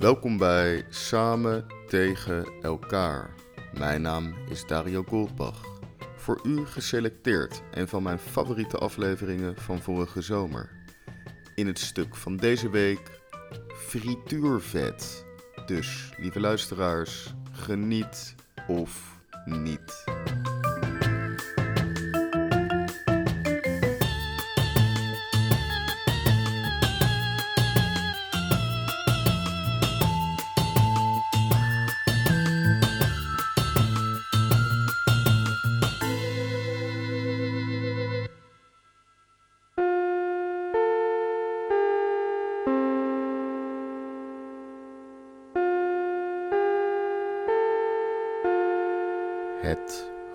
Welkom 0.00 0.38
bij 0.38 0.84
Samen 0.88 1.66
tegen 1.86 2.46
elkaar. 2.62 3.34
Mijn 3.72 4.02
naam 4.02 4.34
is 4.48 4.66
Dario 4.66 5.02
Goldbach. 5.02 5.80
Voor 6.16 6.40
u 6.42 6.66
geselecteerd 6.66 7.62
een 7.70 7.88
van 7.88 8.02
mijn 8.02 8.18
favoriete 8.18 8.78
afleveringen 8.78 9.56
van 9.56 9.78
vorige 9.82 10.20
zomer. 10.20 10.70
In 11.54 11.66
het 11.66 11.78
stuk 11.78 12.16
van 12.16 12.36
deze 12.36 12.70
week 12.70 13.20
frituurvet. 13.68 15.24
Dus, 15.66 16.12
lieve 16.16 16.40
luisteraars, 16.40 17.34
geniet 17.52 18.34
of 18.66 19.18
niet. 19.44 20.09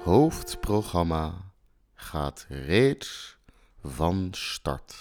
Hoofdprogramma 0.06 1.34
gaat 1.94 2.46
reeds 2.50 3.38
van 3.84 4.28
start. 4.32 4.96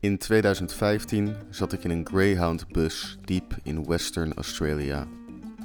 In 0.00 0.18
2015 0.18 1.36
zat 1.50 1.72
ik 1.72 1.84
in 1.84 1.90
een 1.90 2.06
Greyhound-bus 2.06 3.18
diep 3.24 3.56
in 3.62 3.86
Western 3.86 4.34
Australia. 4.34 5.06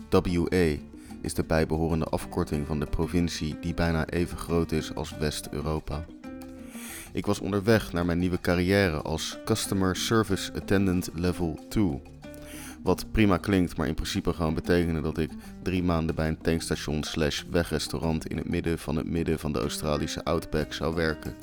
WA 0.09 0.75
is 1.22 1.34
de 1.34 1.44
bijbehorende 1.47 2.06
afkorting 2.06 2.67
van 2.67 2.80
de 2.80 2.86
provincie 2.86 3.59
die 3.59 3.73
bijna 3.73 4.08
even 4.08 4.38
groot 4.38 4.72
is 4.72 4.95
als 4.95 5.17
West-Europa. 5.17 6.06
Ik 7.14 7.26
was 7.26 7.40
onderweg 7.40 7.94
naar 7.94 8.06
mijn 8.06 8.20
nieuwe 8.20 8.40
carrière 8.40 9.02
als 9.02 9.38
Customer 9.45 9.95
Service 9.95 10.54
Attendant 10.54 11.09
Level 11.14 11.59
2. 11.70 12.02
Wat 12.84 13.12
prima 13.12 13.38
klinkt, 13.38 13.78
maar 13.78 13.88
in 13.88 13.94
principe 13.94 14.34
gewoon 14.34 14.53
betekende 14.53 15.02
dat 15.02 15.18
ik 15.18 15.31
drie 15.64 15.84
maanden 15.84 16.16
bij 16.16 16.28
een 16.28 16.42
tankstation 16.42 17.03
slash 17.03 17.44
wegrestaurant 17.50 18.28
in 18.28 18.38
het 18.38 18.50
midden 18.50 18.80
van 18.80 18.95
het 18.95 19.09
midden 19.09 19.40
van 19.40 19.52
de 19.52 19.59
Australische 19.59 20.23
Outback 20.23 20.73
zou 20.73 20.95
werken. 20.95 21.36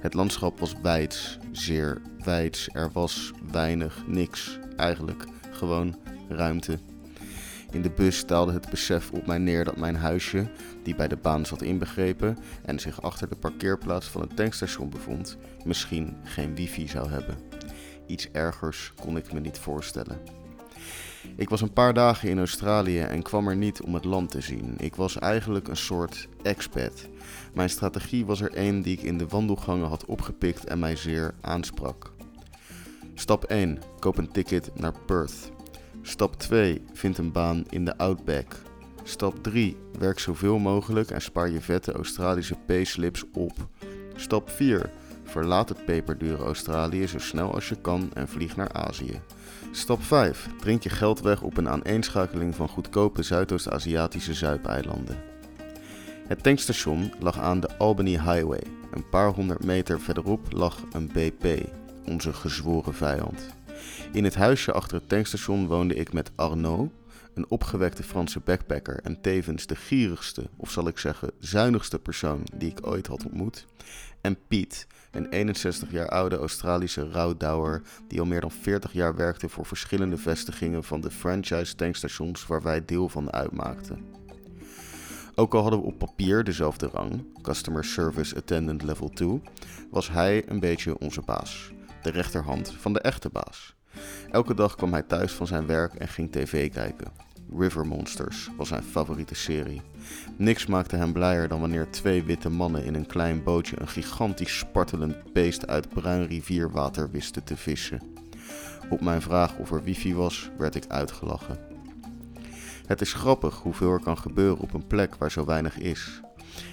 Het 0.00 0.14
landschap 0.14 0.58
was 0.58 0.74
wijds, 0.82 1.38
zeer 1.52 2.00
wijds. 2.24 2.68
Er 2.72 2.90
was 2.92 3.32
weinig, 3.50 4.02
niks, 4.06 4.58
eigenlijk 4.76 5.24
gewoon 5.50 5.98
ruimte. 6.28 6.78
In 7.74 7.82
de 7.82 7.90
bus 7.90 8.16
staalde 8.16 8.52
het 8.52 8.70
besef 8.70 9.10
op 9.10 9.26
mij 9.26 9.38
neer 9.38 9.64
dat 9.64 9.76
mijn 9.76 9.96
huisje, 9.96 10.46
die 10.82 10.94
bij 10.94 11.08
de 11.08 11.16
baan 11.16 11.46
zat 11.46 11.62
inbegrepen 11.62 12.38
en 12.64 12.78
zich 12.78 13.02
achter 13.02 13.28
de 13.28 13.36
parkeerplaats 13.36 14.06
van 14.06 14.20
het 14.20 14.36
tankstation 14.36 14.90
bevond, 14.90 15.36
misschien 15.64 16.16
geen 16.24 16.54
wifi 16.54 16.88
zou 16.88 17.10
hebben. 17.10 17.36
Iets 18.06 18.30
ergers 18.30 18.92
kon 19.00 19.16
ik 19.16 19.32
me 19.32 19.40
niet 19.40 19.58
voorstellen. 19.58 20.18
Ik 21.36 21.48
was 21.48 21.60
een 21.60 21.72
paar 21.72 21.94
dagen 21.94 22.28
in 22.28 22.38
Australië 22.38 23.00
en 23.00 23.22
kwam 23.22 23.48
er 23.48 23.56
niet 23.56 23.82
om 23.82 23.94
het 23.94 24.04
land 24.04 24.30
te 24.30 24.40
zien. 24.40 24.74
Ik 24.78 24.94
was 24.94 25.18
eigenlijk 25.18 25.68
een 25.68 25.76
soort 25.76 26.28
expat. 26.42 27.08
Mijn 27.54 27.70
strategie 27.70 28.26
was 28.26 28.40
er 28.40 28.52
één 28.52 28.82
die 28.82 28.96
ik 28.96 29.02
in 29.02 29.18
de 29.18 29.26
wandelgangen 29.28 29.88
had 29.88 30.04
opgepikt 30.04 30.64
en 30.64 30.78
mij 30.78 30.96
zeer 30.96 31.34
aansprak. 31.40 32.12
Stap 33.14 33.44
1. 33.44 33.78
Koop 33.98 34.18
een 34.18 34.32
ticket 34.32 34.70
naar 34.74 34.94
Perth. 35.06 35.52
Stap 36.06 36.36
2. 36.36 36.82
Vind 36.92 37.18
een 37.18 37.32
baan 37.32 37.64
in 37.70 37.84
de 37.84 37.96
Outback. 37.96 38.54
Stap 39.02 39.42
3. 39.42 39.76
Werk 39.98 40.18
zoveel 40.18 40.58
mogelijk 40.58 41.10
en 41.10 41.22
spaar 41.22 41.50
je 41.50 41.60
vette 41.60 41.92
Australische 41.92 42.56
payslips 42.66 43.24
op. 43.32 43.52
Stap 44.14 44.50
4. 44.50 44.90
Verlaat 45.24 45.68
het 45.68 45.84
peperdure 45.84 46.44
Australië 46.44 47.06
zo 47.06 47.18
snel 47.18 47.54
als 47.54 47.68
je 47.68 47.80
kan 47.80 48.10
en 48.14 48.28
vlieg 48.28 48.56
naar 48.56 48.72
Azië. 48.72 49.20
Stap 49.70 50.02
5. 50.02 50.48
Drink 50.58 50.82
je 50.82 50.90
geld 50.90 51.20
weg 51.20 51.42
op 51.42 51.56
een 51.56 51.68
aaneenschakeling 51.68 52.54
van 52.54 52.68
goedkope 52.68 53.22
Zuidoost-Aziatische 53.22 54.34
zuipeilanden. 54.34 55.16
Het 56.26 56.42
tankstation 56.42 57.12
lag 57.20 57.38
aan 57.38 57.60
de 57.60 57.78
Albany 57.78 58.10
Highway. 58.10 58.62
Een 58.90 59.08
paar 59.08 59.28
honderd 59.28 59.64
meter 59.64 60.00
verderop 60.00 60.52
lag 60.52 60.82
een 60.92 61.10
BP, 61.12 61.68
onze 62.06 62.32
gezworen 62.32 62.94
vijand. 62.94 63.54
In 64.12 64.24
het 64.24 64.34
huisje 64.34 64.72
achter 64.72 64.96
het 64.96 65.08
tankstation 65.08 65.66
woonde 65.66 65.94
ik 65.94 66.12
met 66.12 66.30
Arnaud, 66.34 66.90
een 67.34 67.50
opgewekte 67.50 68.02
Franse 68.02 68.40
backpacker 68.40 69.00
en 69.02 69.20
tevens 69.20 69.66
de 69.66 69.76
gierigste, 69.76 70.48
of 70.56 70.70
zal 70.70 70.88
ik 70.88 70.98
zeggen 70.98 71.30
zuinigste 71.38 71.98
persoon 71.98 72.46
die 72.54 72.70
ik 72.70 72.86
ooit 72.86 73.06
had 73.06 73.24
ontmoet, 73.24 73.66
en 74.20 74.38
Piet, 74.48 74.86
een 75.10 75.28
61 75.28 75.90
jaar 75.90 76.08
oude 76.08 76.36
Australische 76.36 77.10
rouwdouwer 77.10 77.82
die 78.08 78.20
al 78.20 78.26
meer 78.26 78.40
dan 78.40 78.50
40 78.50 78.92
jaar 78.92 79.16
werkte 79.16 79.48
voor 79.48 79.66
verschillende 79.66 80.16
vestigingen 80.16 80.84
van 80.84 81.00
de 81.00 81.10
franchise 81.10 81.74
tankstations 81.74 82.46
waar 82.46 82.62
wij 82.62 82.84
deel 82.84 83.08
van 83.08 83.32
uitmaakten. 83.32 84.04
Ook 85.34 85.54
al 85.54 85.62
hadden 85.62 85.80
we 85.80 85.86
op 85.86 85.98
papier 85.98 86.44
dezelfde 86.44 86.86
rang, 86.86 87.24
Customer 87.42 87.84
Service 87.84 88.36
Attendant 88.36 88.82
Level 88.82 89.08
2, 89.08 89.42
was 89.90 90.08
hij 90.08 90.48
een 90.48 90.60
beetje 90.60 90.98
onze 90.98 91.20
baas, 91.20 91.72
de 92.04 92.10
rechterhand 92.10 92.74
van 92.78 92.92
de 92.92 93.00
echte 93.00 93.28
baas. 93.28 93.74
Elke 94.30 94.54
dag 94.54 94.74
kwam 94.74 94.92
hij 94.92 95.02
thuis 95.02 95.32
van 95.32 95.46
zijn 95.46 95.66
werk 95.66 95.94
en 95.94 96.08
ging 96.08 96.32
tv 96.32 96.72
kijken. 96.72 97.12
River 97.56 97.86
Monsters 97.86 98.50
was 98.56 98.68
zijn 98.68 98.82
favoriete 98.82 99.34
serie. 99.34 99.82
Niks 100.36 100.66
maakte 100.66 100.96
hem 100.96 101.12
blijer 101.12 101.48
dan 101.48 101.60
wanneer 101.60 101.90
twee 101.90 102.24
witte 102.24 102.48
mannen 102.48 102.84
in 102.84 102.94
een 102.94 103.06
klein 103.06 103.42
bootje 103.42 103.80
een 103.80 103.88
gigantisch 103.88 104.58
spartelend 104.58 105.32
beest 105.32 105.66
uit 105.66 105.88
bruin 105.88 106.26
rivierwater 106.26 107.10
wisten 107.10 107.44
te 107.44 107.56
vissen. 107.56 108.00
Op 108.88 109.00
mijn 109.00 109.22
vraag 109.22 109.56
of 109.56 109.70
er 109.70 109.82
wifi 109.82 110.14
was, 110.14 110.50
werd 110.58 110.74
ik 110.74 110.86
uitgelachen. 110.88 111.58
Het 112.86 113.00
is 113.00 113.12
grappig 113.12 113.54
hoeveel 113.58 113.92
er 113.92 114.00
kan 114.00 114.18
gebeuren 114.18 114.58
op 114.58 114.74
een 114.74 114.86
plek 114.86 115.14
waar 115.14 115.30
zo 115.30 115.44
weinig 115.44 115.78
is. 115.78 116.20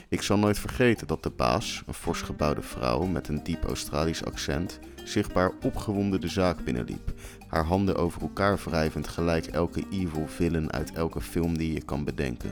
Ik 0.09 0.21
zal 0.21 0.37
nooit 0.37 0.59
vergeten 0.59 1.07
dat 1.07 1.23
de 1.23 1.29
baas, 1.29 1.83
een 1.85 1.93
fors 1.93 2.21
gebouwde 2.21 2.61
vrouw 2.61 3.05
met 3.05 3.27
een 3.27 3.43
diep 3.43 3.63
Australisch 3.63 4.25
accent, 4.25 4.79
zichtbaar 5.03 5.51
opgewonden 5.63 6.21
de 6.21 6.27
zaak 6.27 6.63
binnenliep, 6.63 7.13
haar 7.47 7.65
handen 7.65 7.95
over 7.95 8.21
elkaar 8.21 8.59
wrijvend 8.65 9.07
gelijk 9.07 9.45
elke 9.45 9.83
evil 9.91 10.27
villain 10.27 10.71
uit 10.71 10.91
elke 10.91 11.21
film 11.21 11.57
die 11.57 11.73
je 11.73 11.83
kan 11.83 12.03
bedenken. 12.03 12.51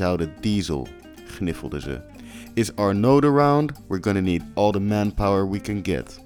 Out 0.00 0.20
of 0.20 0.28
diesel, 0.40 0.88
gniffelde 1.26 1.80
ze. 1.80 2.00
Is 2.54 2.76
Arnaud 2.76 3.24
around? 3.24 3.72
We're 3.88 4.02
gonna 4.02 4.20
need 4.20 4.42
all 4.54 4.70
the 4.70 4.80
manpower 4.80 5.50
we 5.50 5.60
can 5.60 5.80
get. 5.82 6.20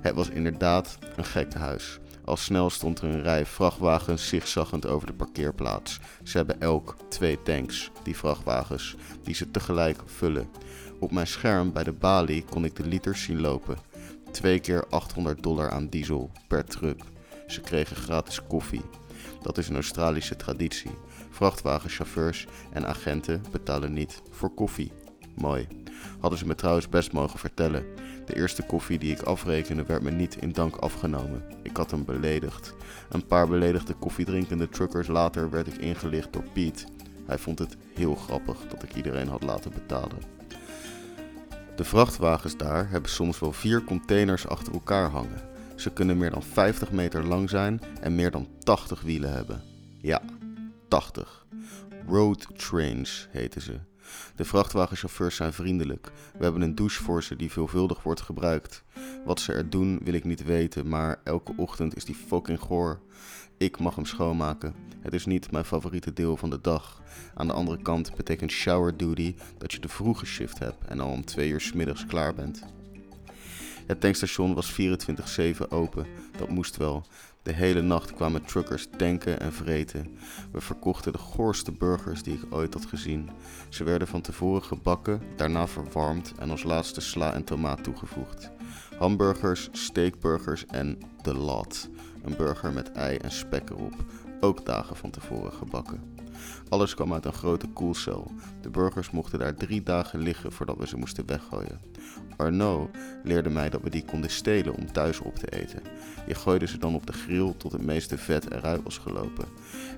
Het 0.00 0.14
was 0.14 0.28
inderdaad 0.28 0.98
een 1.16 1.24
gekkenhuis. 1.24 2.00
Al 2.24 2.36
snel 2.36 2.70
stond 2.70 2.98
er 2.98 3.08
een 3.08 3.22
rij 3.22 3.46
vrachtwagens 3.46 4.28
zigzaggend 4.28 4.86
over 4.86 5.06
de 5.06 5.12
parkeerplaats. 5.12 6.00
Ze 6.22 6.36
hebben 6.36 6.60
elk 6.60 6.96
twee 7.08 7.42
tanks, 7.42 7.90
die 8.02 8.16
vrachtwagens, 8.16 8.96
die 9.22 9.34
ze 9.34 9.50
tegelijk 9.50 9.98
vullen. 10.06 10.48
Op 11.00 11.12
mijn 11.12 11.26
scherm 11.26 11.72
bij 11.72 11.84
de 11.84 11.92
balie 11.92 12.44
kon 12.44 12.64
ik 12.64 12.76
de 12.76 12.86
liters 12.86 13.22
zien 13.22 13.40
lopen. 13.40 13.76
Twee 14.32 14.60
keer 14.60 14.86
800 14.88 15.42
dollar 15.42 15.70
aan 15.70 15.88
diesel 15.88 16.30
per 16.48 16.64
truck. 16.64 17.00
Ze 17.46 17.60
kregen 17.60 17.96
gratis 17.96 18.46
koffie. 18.46 18.82
Dat 19.42 19.58
is 19.58 19.68
een 19.68 19.74
Australische 19.74 20.36
traditie. 20.36 20.90
Vrachtwagenchauffeurs 21.30 22.46
en 22.72 22.86
agenten 22.86 23.42
betalen 23.50 23.92
niet 23.92 24.22
voor 24.30 24.54
koffie. 24.54 24.92
Mooi. 25.34 25.66
Hadden 26.20 26.38
ze 26.38 26.46
me 26.46 26.54
trouwens 26.54 26.88
best 26.88 27.12
mogen 27.12 27.38
vertellen. 27.38 27.84
De 28.26 28.36
eerste 28.36 28.62
koffie 28.62 28.98
die 28.98 29.12
ik 29.12 29.22
afrekende 29.22 29.84
werd 29.84 30.02
me 30.02 30.10
niet 30.10 30.36
in 30.36 30.52
dank 30.52 30.76
afgenomen. 30.76 31.44
Ik 31.62 31.76
had 31.76 31.90
hem 31.90 32.04
beledigd. 32.04 32.74
Een 33.08 33.26
paar 33.26 33.48
beledigde 33.48 33.94
koffiedrinkende 33.94 34.68
truckers 34.68 35.06
later 35.06 35.50
werd 35.50 35.66
ik 35.66 35.76
ingelicht 35.76 36.32
door 36.32 36.44
Piet. 36.52 36.86
Hij 37.26 37.38
vond 37.38 37.58
het 37.58 37.76
heel 37.94 38.14
grappig 38.14 38.56
dat 38.68 38.82
ik 38.82 38.94
iedereen 38.94 39.28
had 39.28 39.42
laten 39.42 39.72
betalen. 39.72 40.41
De 41.76 41.84
vrachtwagens 41.84 42.56
daar 42.56 42.90
hebben 42.90 43.10
soms 43.10 43.38
wel 43.38 43.52
vier 43.52 43.84
containers 43.84 44.46
achter 44.46 44.72
elkaar 44.72 45.10
hangen. 45.10 45.42
Ze 45.76 45.90
kunnen 45.90 46.18
meer 46.18 46.30
dan 46.30 46.42
50 46.42 46.90
meter 46.90 47.24
lang 47.26 47.50
zijn 47.50 47.80
en 48.00 48.14
meer 48.14 48.30
dan 48.30 48.48
80 48.58 49.02
wielen 49.02 49.32
hebben. 49.32 49.62
Ja, 50.00 50.22
80. 50.88 51.46
Road 52.08 52.46
trains 52.56 53.28
heten 53.30 53.60
ze. 53.60 53.78
De 54.36 54.44
vrachtwagenchauffeurs 54.44 55.36
zijn 55.36 55.52
vriendelijk. 55.52 56.12
We 56.36 56.42
hebben 56.44 56.62
een 56.62 56.74
douche 56.74 57.02
voor 57.02 57.22
ze 57.22 57.36
die 57.36 57.52
veelvuldig 57.52 58.02
wordt 58.02 58.20
gebruikt. 58.20 58.82
Wat 59.24 59.40
ze 59.40 59.52
er 59.52 59.70
doen 59.70 60.00
wil 60.04 60.14
ik 60.14 60.24
niet 60.24 60.44
weten, 60.44 60.88
maar 60.88 61.20
elke 61.24 61.52
ochtend 61.56 61.96
is 61.96 62.04
die 62.04 62.14
fucking 62.14 62.60
goor. 62.60 63.00
Ik 63.62 63.78
mag 63.78 63.94
hem 63.94 64.04
schoonmaken. 64.04 64.74
Het 65.00 65.12
is 65.12 65.26
niet 65.26 65.50
mijn 65.50 65.64
favoriete 65.64 66.12
deel 66.12 66.36
van 66.36 66.50
de 66.50 66.60
dag. 66.60 67.02
Aan 67.34 67.46
de 67.46 67.52
andere 67.52 67.82
kant 67.82 68.14
betekent 68.16 68.50
shower 68.50 68.96
duty 68.96 69.34
dat 69.58 69.72
je 69.72 69.78
de 69.78 69.88
vroege 69.88 70.26
shift 70.26 70.58
hebt 70.58 70.84
en 70.86 71.00
al 71.00 71.10
om 71.10 71.24
twee 71.24 71.50
uur 71.50 71.60
s 71.60 71.72
middags 71.72 72.06
klaar 72.06 72.34
bent. 72.34 72.62
Het 73.86 74.00
tankstation 74.00 74.54
was 74.54 74.72
24-7 74.80 75.68
open, 75.68 76.06
dat 76.36 76.48
moest 76.48 76.76
wel. 76.76 77.06
De 77.42 77.52
hele 77.52 77.82
nacht 77.82 78.14
kwamen 78.14 78.44
truckers 78.44 78.88
tanken 78.96 79.40
en 79.40 79.52
vreten. 79.52 80.18
We 80.52 80.60
verkochten 80.60 81.12
de 81.12 81.18
goorste 81.18 81.72
burgers 81.72 82.22
die 82.22 82.34
ik 82.34 82.54
ooit 82.54 82.74
had 82.74 82.86
gezien. 82.86 83.30
Ze 83.68 83.84
werden 83.84 84.08
van 84.08 84.20
tevoren 84.20 84.62
gebakken, 84.62 85.22
daarna 85.36 85.66
verwarmd 85.66 86.32
en 86.38 86.50
als 86.50 86.62
laatste 86.62 87.00
sla 87.00 87.34
en 87.34 87.44
tomaat 87.44 87.84
toegevoegd. 87.84 88.50
Hamburgers, 88.98 89.68
steakburgers 89.72 90.66
en 90.66 90.98
The 91.22 91.34
Lot. 91.34 91.88
Een 92.22 92.36
burger 92.36 92.72
met 92.72 92.92
ei 92.92 93.16
en 93.16 93.32
spek 93.32 93.70
erop, 93.70 93.94
ook 94.40 94.66
dagen 94.66 94.96
van 94.96 95.10
tevoren 95.10 95.52
gebakken. 95.52 96.00
Alles 96.68 96.94
kwam 96.94 97.12
uit 97.12 97.24
een 97.24 97.32
grote 97.32 97.66
koelcel. 97.68 98.30
De 98.60 98.70
burgers 98.70 99.10
mochten 99.10 99.38
daar 99.38 99.54
drie 99.54 99.82
dagen 99.82 100.18
liggen 100.18 100.52
voordat 100.52 100.76
we 100.78 100.86
ze 100.86 100.96
moesten 100.96 101.26
weggooien. 101.26 101.80
Arnaud 102.36 102.90
leerde 103.22 103.50
mij 103.50 103.70
dat 103.70 103.82
we 103.82 103.90
die 103.90 104.04
konden 104.04 104.30
stelen 104.30 104.74
om 104.74 104.92
thuis 104.92 105.20
op 105.20 105.36
te 105.36 105.48
eten. 105.48 105.82
Je 106.26 106.34
gooide 106.34 106.66
ze 106.66 106.78
dan 106.78 106.94
op 106.94 107.06
de 107.06 107.12
grill 107.12 107.54
tot 107.56 107.72
het 107.72 107.82
meeste 107.82 108.18
vet 108.18 108.50
eruit 108.50 108.82
was 108.82 108.98
gelopen 108.98 109.44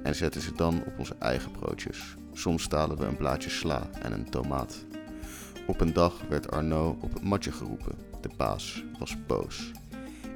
en 0.03 0.15
zette 0.15 0.41
ze 0.41 0.53
dan 0.55 0.83
op 0.87 0.99
onze 0.99 1.15
eigen 1.19 1.51
broodjes. 1.51 2.15
Soms 2.33 2.63
stalen 2.63 2.99
we 2.99 3.05
een 3.05 3.17
blaadje 3.17 3.51
sla 3.51 3.89
en 4.03 4.13
een 4.13 4.31
tomaat. 4.31 4.85
Op 5.67 5.81
een 5.81 5.93
dag 5.93 6.21
werd 6.29 6.51
Arnaud 6.51 7.03
op 7.03 7.13
het 7.13 7.23
matje 7.23 7.53
geroepen. 7.53 7.95
De 8.21 8.31
baas 8.37 8.85
was 8.99 9.17
boos. 9.27 9.71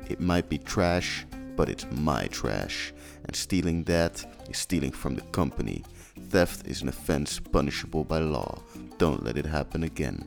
It 0.07 0.19
might 0.19 0.49
be 0.49 0.59
trash, 0.59 1.25
but 1.59 1.69
it's 1.69 1.87
my 1.91 2.29
trash. 2.29 2.93
And 3.25 3.37
stealing 3.37 3.85
that 3.85 4.25
is 4.49 4.59
stealing 4.59 4.95
from 4.95 5.15
the 5.15 5.25
company. 5.31 5.83
Theft 6.31 6.67
is 6.67 6.83
an 6.83 6.89
offense 6.89 7.41
punishable 7.51 8.05
by 8.05 8.21
law. 8.21 8.63
Don't 8.97 9.25
let 9.25 9.37
it 9.37 9.47
happen 9.47 9.83
again. 9.83 10.23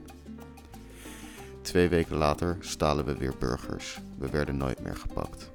Twee 1.63 1.89
weken 1.89 2.17
later 2.17 2.57
stalen 2.59 3.05
we 3.05 3.17
weer 3.17 3.33
burgers. 3.39 3.99
We 4.17 4.29
werden 4.29 4.57
nooit 4.57 4.83
meer 4.83 4.95
gepakt. 4.95 5.51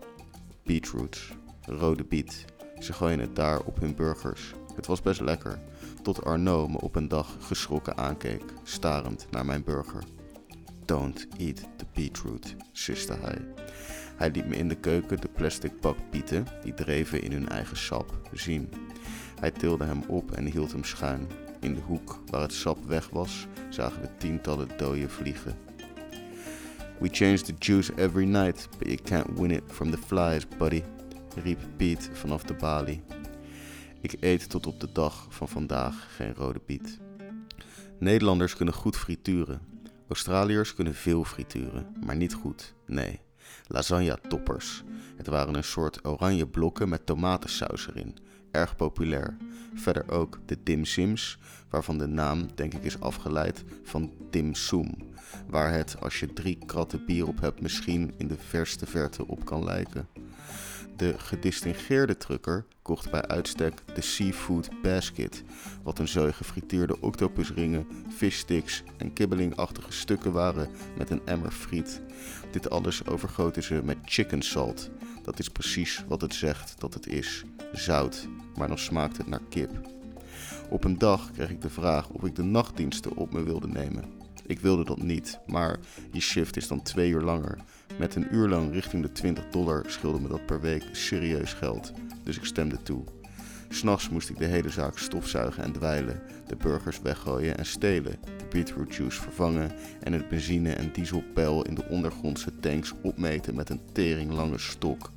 Beetroots, 0.62 1.32
rode 1.66 2.04
biet. 2.04 2.44
Ze 2.78 2.92
gooien 2.92 3.20
het 3.20 3.36
daar 3.36 3.60
op 3.60 3.80
hun 3.80 3.94
burgers. 3.94 4.52
Het 4.74 4.86
was 4.86 5.02
best 5.02 5.20
lekker, 5.20 5.58
tot 6.02 6.24
Arnaud 6.24 6.70
me 6.70 6.80
op 6.80 6.96
een 6.96 7.08
dag 7.08 7.36
geschrokken 7.40 7.96
aankeek, 7.96 8.42
starend 8.62 9.26
naar 9.30 9.44
mijn 9.44 9.64
burger. 9.64 10.02
Don't 10.84 11.26
eat 11.38 11.56
the 11.76 11.84
beetroot, 11.92 12.54
siste 12.72 13.16
hij. 13.20 13.44
Hij 14.16 14.30
liet 14.30 14.46
me 14.46 14.56
in 14.56 14.68
de 14.68 14.74
keuken 14.74 15.20
de 15.20 15.28
plastic 15.28 15.80
bak 15.80 15.96
bieten, 16.10 16.46
die 16.62 16.74
dreven 16.74 17.22
in 17.22 17.32
hun 17.32 17.48
eigen 17.48 17.76
sap, 17.76 18.20
zien. 18.32 18.68
Hij 19.40 19.50
tilde 19.50 19.84
hem 19.84 20.02
op 20.06 20.30
en 20.32 20.44
hield 20.44 20.72
hem 20.72 20.84
schuin. 20.84 21.26
In 21.60 21.74
de 21.74 21.80
hoek 21.80 22.22
waar 22.30 22.40
het 22.40 22.52
sap 22.52 22.84
weg 22.84 23.08
was, 23.08 23.46
zagen 23.70 24.00
we 24.00 24.08
tientallen 24.18 24.68
dode 24.76 25.08
vliegen. 25.08 25.58
We 26.98 27.08
change 27.10 27.40
the 27.40 27.54
juice 27.58 27.92
every 27.94 28.24
night, 28.24 28.68
but 28.78 28.88
you 28.88 28.98
can't 29.02 29.38
win 29.38 29.50
it 29.50 29.62
from 29.66 29.90
the 29.90 29.98
flies, 29.98 30.48
buddy, 30.58 30.82
riep 31.42 31.58
Piet 31.76 32.10
vanaf 32.12 32.42
de 32.42 32.54
balie. 32.54 33.02
Ik 34.00 34.16
eet 34.20 34.50
tot 34.50 34.66
op 34.66 34.80
de 34.80 34.92
dag 34.92 35.26
van 35.28 35.48
vandaag 35.48 36.16
geen 36.16 36.34
rode 36.34 36.60
biet. 36.66 36.98
Nederlanders 37.98 38.56
kunnen 38.56 38.74
goed 38.74 38.96
frituren. 38.96 39.60
Australiërs 40.08 40.74
kunnen 40.74 40.94
veel 40.94 41.24
frituren, 41.24 41.86
maar 42.04 42.16
niet 42.16 42.34
goed, 42.34 42.74
nee. 42.86 43.20
Lasagne 43.66 44.18
toppers. 44.28 44.82
Het 45.16 45.26
waren 45.26 45.54
een 45.54 45.64
soort 45.64 46.06
oranje 46.06 46.46
blokken 46.46 46.88
met 46.88 47.06
tomatensaus 47.06 47.88
erin. 47.88 48.16
Erg 48.50 48.76
populair. 48.76 49.36
Verder 49.74 50.10
ook 50.10 50.38
de 50.46 50.62
dim 50.62 50.84
sims, 50.84 51.38
waarvan 51.70 51.98
de 51.98 52.06
naam 52.06 52.46
denk 52.54 52.74
ik 52.74 52.84
is 52.84 53.00
afgeleid 53.00 53.64
van 53.82 54.12
dim 54.30 54.54
sum. 54.54 54.94
Waar 55.46 55.72
het, 55.72 55.96
als 56.00 56.20
je 56.20 56.32
drie 56.32 56.58
kratten 56.66 57.04
bier 57.06 57.26
op 57.26 57.40
hebt, 57.40 57.60
misschien 57.60 58.14
in 58.16 58.28
de 58.28 58.36
verste 58.38 58.86
verte 58.86 59.26
op 59.26 59.44
kan 59.44 59.64
lijken. 59.64 60.08
De 60.96 61.14
gedistingeerde 61.18 62.16
trucker 62.16 62.64
kocht 62.82 63.10
bij 63.10 63.22
uitstek 63.22 63.82
de 63.94 64.00
Seafood 64.00 64.68
Basket, 64.82 65.42
wat 65.82 65.98
een 65.98 66.08
zooi 66.08 66.32
gefrituurde 66.32 67.00
octopusringen, 67.00 67.86
fishsticks 68.16 68.82
en 68.96 69.12
kibbelingachtige 69.12 69.92
stukken 69.92 70.32
waren 70.32 70.70
met 70.98 71.10
een 71.10 71.20
emmer 71.24 71.50
friet. 71.50 72.00
Dit 72.50 72.70
alles 72.70 73.06
overgoten 73.06 73.62
ze 73.62 73.80
met 73.84 73.96
chicken 74.04 74.42
salt. 74.42 74.90
Dat 75.22 75.38
is 75.38 75.48
precies 75.48 76.04
wat 76.08 76.20
het 76.20 76.34
zegt 76.34 76.80
dat 76.80 76.94
het 76.94 77.06
is: 77.06 77.44
zout, 77.72 78.28
maar 78.56 78.68
dan 78.68 78.78
smaakt 78.78 79.16
het 79.16 79.26
naar 79.26 79.42
kip. 79.48 79.70
Op 80.68 80.84
een 80.84 80.98
dag 80.98 81.30
kreeg 81.32 81.50
ik 81.50 81.62
de 81.62 81.70
vraag 81.70 82.08
of 82.08 82.24
ik 82.24 82.34
de 82.34 82.42
nachtdiensten 82.42 83.16
op 83.16 83.32
me 83.32 83.42
wilde 83.42 83.68
nemen. 83.68 84.04
Ik 84.46 84.60
wilde 84.60 84.84
dat 84.84 85.02
niet, 85.02 85.38
maar 85.46 85.78
je 86.12 86.20
shift 86.20 86.56
is 86.56 86.68
dan 86.68 86.82
twee 86.82 87.10
uur 87.10 87.20
langer. 87.20 87.58
Met 87.98 88.14
een 88.14 88.34
uur 88.34 88.48
lang 88.48 88.72
richting 88.72 89.02
de 89.02 89.12
20 89.12 89.48
dollar 89.48 89.84
scheelde 89.86 90.20
me 90.20 90.28
dat 90.28 90.46
per 90.46 90.60
week 90.60 90.84
serieus 90.92 91.52
geld, 91.52 91.92
dus 92.22 92.36
ik 92.36 92.44
stemde 92.44 92.82
toe. 92.82 93.04
S'nachts 93.68 94.08
moest 94.08 94.28
ik 94.28 94.38
de 94.38 94.44
hele 94.44 94.70
zaak 94.70 94.98
stofzuigen 94.98 95.62
en 95.64 95.72
dweilen, 95.72 96.22
de 96.46 96.56
burgers 96.56 97.00
weggooien 97.00 97.58
en 97.58 97.66
stelen, 97.66 98.18
de 98.36 98.44
beetroot 98.50 98.94
juice 98.94 99.20
vervangen 99.20 99.70
en 100.00 100.12
het 100.12 100.28
benzine- 100.28 100.72
en 100.72 100.92
dieselpeil 100.92 101.62
in 101.62 101.74
de 101.74 101.84
ondergrondse 101.88 102.58
tanks 102.60 102.92
opmeten 103.02 103.54
met 103.54 103.70
een 103.70 103.80
teringlange 103.92 104.58
stok. 104.58 105.10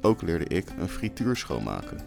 Ook 0.00 0.22
leerde 0.22 0.44
ik 0.44 0.68
een 0.78 0.88
frituur 0.88 1.36
schoonmaken. 1.36 1.98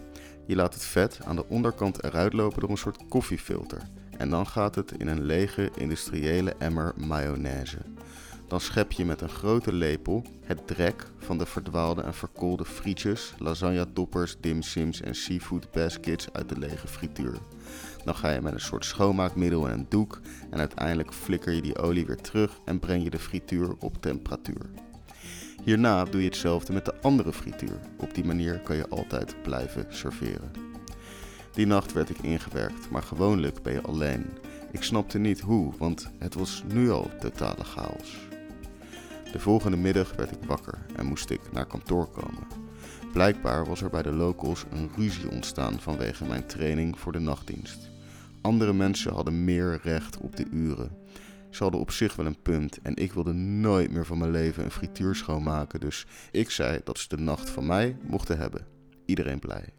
Je 0.46 0.56
laat 0.56 0.74
het 0.74 0.84
vet 0.84 1.18
aan 1.24 1.36
de 1.36 1.48
onderkant 1.48 2.04
eruit 2.04 2.32
lopen 2.32 2.60
door 2.60 2.70
een 2.70 2.76
soort 2.76 3.08
koffiefilter. 3.08 3.80
En 4.18 4.30
dan 4.30 4.46
gaat 4.46 4.74
het 4.74 4.92
in 4.92 5.06
een 5.06 5.22
lege 5.22 5.70
industriële 5.76 6.54
emmer 6.58 6.92
mayonaise. 6.96 7.78
Dan 8.48 8.60
schep 8.60 8.92
je 8.92 9.04
met 9.04 9.20
een 9.20 9.28
grote 9.28 9.72
lepel 9.72 10.24
het 10.44 10.66
drek 10.66 11.06
van 11.18 11.38
de 11.38 11.46
verdwaalde 11.46 12.02
en 12.02 12.14
verkoolde 12.14 12.64
frietjes, 12.64 13.34
lasagne-toppers, 13.38 14.36
dimsims 14.40 15.00
en 15.00 15.14
seafood 15.14 15.70
baskets 15.70 16.32
uit 16.32 16.48
de 16.48 16.58
lege 16.58 16.88
frituur. 16.88 17.38
Dan 18.04 18.14
ga 18.14 18.30
je 18.30 18.40
met 18.40 18.52
een 18.52 18.60
soort 18.60 18.84
schoonmaakmiddel 18.84 19.68
en 19.68 19.72
een 19.72 19.86
doek 19.88 20.20
en 20.50 20.58
uiteindelijk 20.58 21.12
flikker 21.12 21.52
je 21.52 21.62
die 21.62 21.78
olie 21.78 22.06
weer 22.06 22.20
terug 22.20 22.58
en 22.64 22.78
breng 22.78 23.02
je 23.02 23.10
de 23.10 23.18
frituur 23.18 23.74
op 23.78 24.02
temperatuur. 24.02 24.70
Hierna 25.64 26.04
doe 26.04 26.20
je 26.20 26.28
hetzelfde 26.28 26.72
met 26.72 26.84
de 26.84 26.94
andere 27.02 27.32
frituur. 27.32 27.80
Op 27.98 28.14
die 28.14 28.24
manier 28.24 28.60
kan 28.60 28.76
je 28.76 28.88
altijd 28.88 29.42
blijven 29.42 29.86
serveren. 29.88 30.50
Die 31.52 31.66
nacht 31.66 31.92
werd 31.92 32.10
ik 32.10 32.18
ingewerkt, 32.18 32.90
maar 32.90 33.02
gewoonlijk 33.02 33.62
ben 33.62 33.72
je 33.72 33.82
alleen. 33.82 34.26
Ik 34.72 34.82
snapte 34.82 35.18
niet 35.18 35.40
hoe, 35.40 35.72
want 35.78 36.10
het 36.18 36.34
was 36.34 36.62
nu 36.72 36.90
al 36.90 37.10
totale 37.20 37.64
chaos. 37.64 38.26
De 39.32 39.38
volgende 39.38 39.76
middag 39.76 40.14
werd 40.16 40.30
ik 40.30 40.44
wakker 40.46 40.78
en 40.96 41.06
moest 41.06 41.30
ik 41.30 41.52
naar 41.52 41.66
kantoor 41.66 42.10
komen. 42.10 42.46
Blijkbaar 43.12 43.66
was 43.66 43.82
er 43.82 43.90
bij 43.90 44.02
de 44.02 44.12
locals 44.12 44.64
een 44.70 44.90
ruzie 44.96 45.30
ontstaan 45.30 45.80
vanwege 45.80 46.24
mijn 46.24 46.46
training 46.46 46.98
voor 46.98 47.12
de 47.12 47.18
nachtdienst. 47.18 47.90
Andere 48.40 48.72
mensen 48.72 49.12
hadden 49.12 49.44
meer 49.44 49.80
recht 49.82 50.18
op 50.18 50.36
de 50.36 50.46
uren. 50.50 50.90
Ze 51.50 51.62
hadden 51.62 51.80
op 51.80 51.90
zich 51.90 52.16
wel 52.16 52.26
een 52.26 52.42
punt 52.42 52.78
en 52.82 52.96
ik 52.96 53.12
wilde 53.12 53.32
nooit 53.32 53.90
meer 53.90 54.06
van 54.06 54.18
mijn 54.18 54.30
leven 54.30 54.64
een 54.64 54.70
frituur 54.70 55.14
schoonmaken, 55.14 55.80
dus 55.80 56.06
ik 56.30 56.50
zei 56.50 56.80
dat 56.84 56.98
ze 56.98 57.08
de 57.08 57.18
nacht 57.18 57.50
van 57.50 57.66
mij 57.66 57.96
mochten 58.02 58.38
hebben. 58.38 58.66
Iedereen 59.04 59.38
blij. 59.38 59.72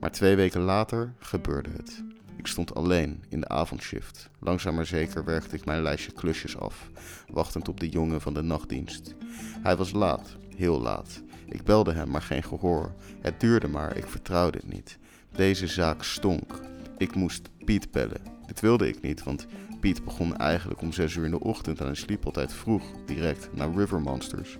Maar 0.00 0.10
twee 0.10 0.36
weken 0.36 0.60
later 0.60 1.14
gebeurde 1.18 1.70
het. 1.70 2.02
Ik 2.38 2.46
stond 2.46 2.74
alleen 2.74 3.24
in 3.28 3.40
de 3.40 3.48
avondshift. 3.48 4.30
Langzaam 4.38 4.74
maar 4.74 4.86
zeker 4.86 5.24
werkte 5.24 5.56
ik 5.56 5.64
mijn 5.64 5.82
lijstje 5.82 6.12
klusjes 6.12 6.58
af, 6.58 6.90
wachtend 7.28 7.68
op 7.68 7.80
de 7.80 7.88
jongen 7.88 8.20
van 8.20 8.34
de 8.34 8.42
nachtdienst. 8.42 9.14
Hij 9.62 9.76
was 9.76 9.92
laat, 9.92 10.36
heel 10.56 10.80
laat. 10.80 11.22
Ik 11.46 11.64
belde 11.64 11.92
hem, 11.92 12.10
maar 12.10 12.22
geen 12.22 12.42
gehoor. 12.42 12.94
Het 13.20 13.40
duurde 13.40 13.68
maar, 13.68 13.96
ik 13.96 14.06
vertrouwde 14.06 14.58
het 14.58 14.72
niet. 14.72 14.98
Deze 15.32 15.66
zaak 15.66 16.02
stonk. 16.02 16.60
Ik 16.98 17.14
moest 17.14 17.48
Piet 17.64 17.90
bellen. 17.90 18.22
Dit 18.46 18.60
wilde 18.60 18.88
ik 18.88 19.02
niet, 19.02 19.22
want 19.22 19.46
Piet 19.80 20.04
begon 20.04 20.36
eigenlijk 20.36 20.80
om 20.80 20.92
6 20.92 21.14
uur 21.14 21.24
in 21.24 21.30
de 21.30 21.40
ochtend 21.40 21.80
en 21.80 21.86
hij 21.86 21.94
sliep 21.94 22.24
altijd 22.24 22.52
vroeg, 22.52 22.84
direct 23.06 23.48
naar 23.52 23.74
River 23.74 24.00
Monsters. 24.00 24.58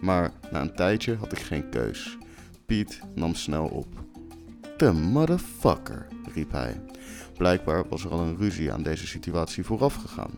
Maar 0.00 0.32
na 0.50 0.60
een 0.60 0.74
tijdje 0.74 1.16
had 1.16 1.32
ik 1.32 1.38
geen 1.38 1.68
keus. 1.68 2.18
Piet 2.66 3.00
nam 3.14 3.34
snel 3.34 3.66
op. 3.66 4.04
The 4.76 4.92
motherfucker, 4.92 6.06
riep 6.34 6.52
hij. 6.52 6.80
Blijkbaar 7.36 7.88
was 7.88 8.04
er 8.04 8.10
al 8.10 8.20
een 8.20 8.36
ruzie 8.36 8.72
aan 8.72 8.82
deze 8.82 9.06
situatie 9.06 9.64
vooraf 9.64 9.94
gegaan. 9.94 10.30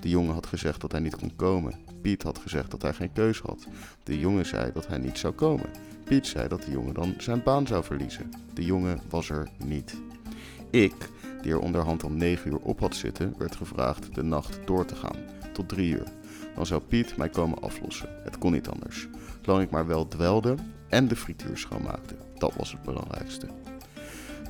De 0.00 0.08
jongen 0.08 0.34
had 0.34 0.46
gezegd 0.46 0.80
dat 0.80 0.92
hij 0.92 1.00
niet 1.00 1.16
kon 1.16 1.36
komen. 1.36 1.74
Piet 2.00 2.22
had 2.22 2.38
gezegd 2.38 2.70
dat 2.70 2.82
hij 2.82 2.92
geen 2.92 3.12
keus 3.12 3.40
had. 3.40 3.66
De 4.02 4.18
jongen 4.18 4.46
zei 4.46 4.72
dat 4.72 4.86
hij 4.86 4.98
niet 4.98 5.18
zou 5.18 5.34
komen. 5.34 5.70
Piet 6.04 6.26
zei 6.26 6.48
dat 6.48 6.62
de 6.62 6.70
jongen 6.70 6.94
dan 6.94 7.14
zijn 7.18 7.42
baan 7.42 7.66
zou 7.66 7.84
verliezen. 7.84 8.30
De 8.54 8.64
jongen 8.64 9.00
was 9.08 9.30
er 9.30 9.48
niet. 9.64 10.00
Ik 10.70 11.10
die 11.42 11.52
er 11.52 11.60
onderhand 11.60 12.04
om 12.04 12.16
9 12.16 12.50
uur 12.50 12.58
op 12.58 12.80
had 12.80 12.94
zitten, 12.94 13.34
werd 13.38 13.56
gevraagd 13.56 14.14
de 14.14 14.22
nacht 14.22 14.58
door 14.64 14.84
te 14.84 14.96
gaan, 14.96 15.16
tot 15.52 15.68
3 15.68 15.90
uur. 15.90 16.06
Dan 16.54 16.66
zou 16.66 16.80
Piet 16.80 17.16
mij 17.16 17.28
komen 17.28 17.62
aflossen. 17.62 18.08
Het 18.24 18.38
kon 18.38 18.52
niet 18.52 18.68
anders. 18.68 19.08
Zolang 19.42 19.64
ik 19.64 19.70
maar 19.70 19.86
wel 19.86 20.08
dwelde 20.08 20.54
en 20.88 21.08
de 21.08 21.16
frituur 21.16 21.58
schoonmaakte. 21.58 22.14
Dat 22.38 22.54
was 22.54 22.72
het 22.72 22.82
belangrijkste. 22.82 23.46